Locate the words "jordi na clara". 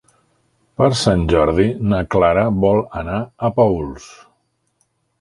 1.33-2.49